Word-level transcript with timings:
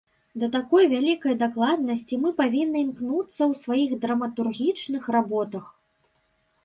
Да 0.43 0.47
такой 0.53 0.83
вялікай 0.93 1.35
дакладнасці 1.43 2.19
мы 2.23 2.29
павінны 2.41 2.79
імкнуцца 2.87 3.37
ў 3.49 3.53
сваіх 3.65 3.91
драматургічных 4.07 5.03
работах. 5.17 5.65